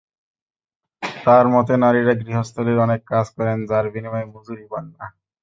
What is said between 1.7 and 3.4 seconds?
নারীরা গৃহস্থালির অনেক কাজ